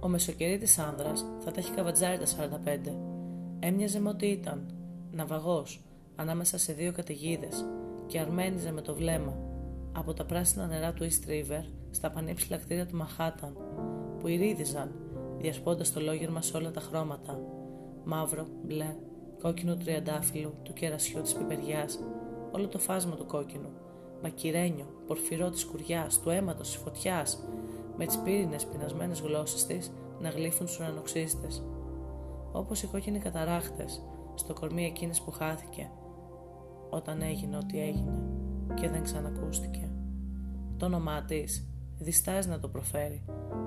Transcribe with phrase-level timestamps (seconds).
[0.00, 2.92] Ο μεσοκερίτης άνδρας θα τα έχει καβατζάρει τα 45.
[3.58, 4.66] Έμοιαζε με ό,τι ήταν.
[5.10, 5.84] Ναυαγός,
[6.16, 7.64] ανάμεσα σε δύο καταιγίδες
[8.06, 9.36] και αρμένιζε με το βλέμμα
[9.92, 13.56] από τα πράσινα νερά του East River στα πανύψηλα κτίρια του Μαχάταν
[14.20, 14.92] που ηρύδιζαν
[15.38, 17.38] διασπώντας το λόγερμα σε όλα τα χρώματα
[18.04, 18.96] μαύρο, μπλε,
[19.42, 21.98] κόκκινο τριαντάφυλλο, του κερασιού της πιπεριάς
[22.52, 23.70] όλο το φάσμα του κόκκινου
[24.22, 27.44] μακυρένιο, πορφυρό της κουριάς, του αίματος της φωτιάς
[27.98, 31.64] με τις πύρινες πεινασμένες γλώσσες της να γλύφουν στους ουρανοξύστες
[32.52, 34.02] όπως οι κόκκινοι καταράχτες
[34.34, 35.90] στο κορμί εκείνης που χάθηκε
[36.90, 38.22] όταν έγινε ό,τι έγινε
[38.74, 39.90] και δεν ξανακούστηκε.
[40.76, 43.24] Το όνομά της διστάζει να το προφέρει.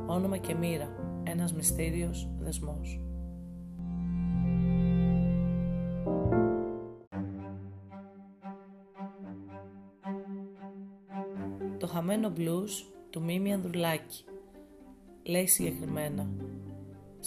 [0.07, 0.89] Όνομα και μοίρα,
[1.23, 3.03] ένας μυστήριος δεσμός.
[11.77, 12.71] Το χαμένο μπλουζ
[13.09, 14.23] του Μίμη Ανδρουλάκη
[15.23, 16.29] λέει συγκεκριμένα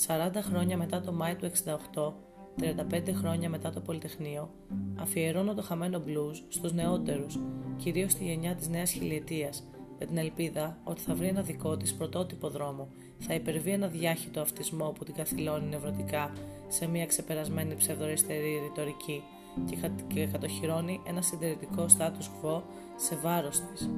[0.07, 1.51] 40 χρόνια μετά το Μάη του
[1.95, 2.13] 68
[2.61, 4.51] 35 χρόνια μετά το Πολυτεχνείο,
[4.97, 7.39] αφιερώνω το χαμένο blues στους νεότερους,
[7.77, 9.65] κυρίως στη γενιά της νέας χιλιετίας,
[9.99, 12.89] με την ελπίδα ότι θα βρει ένα δικό της πρωτότυπο δρόμο,
[13.19, 16.33] θα υπερβεί ένα διάχυτο αυτισμό που την καθυλώνει νευρωτικά
[16.69, 19.23] σε μια ξεπερασμένη ψευδοριστερή ρητορική
[20.15, 22.63] και κατοχυρώνει ένα συντηρητικό status quo
[22.97, 23.91] σε βάρος της.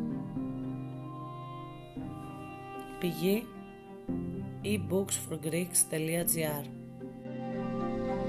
[4.65, 6.85] E-books for ebooksforgreeks.gr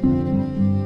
[0.05, 0.84] Thank you.